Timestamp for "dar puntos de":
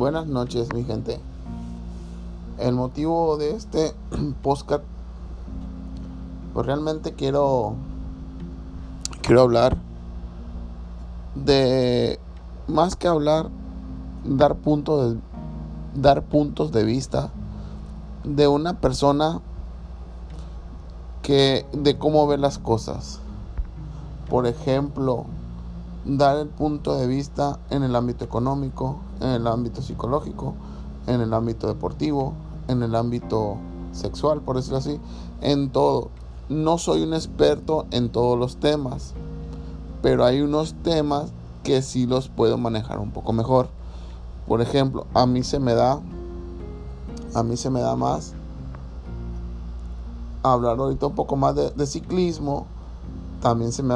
15.94-16.84